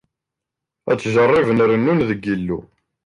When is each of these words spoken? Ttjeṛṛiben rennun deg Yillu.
Ttjeṛṛiben 0.91 1.63
rennun 1.69 1.99
deg 2.09 2.19
Yillu. 2.25 2.59